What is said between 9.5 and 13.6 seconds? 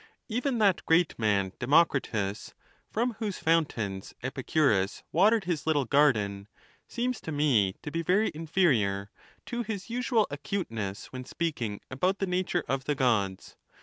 his usual acuteness when speaking about the nature of the Gods.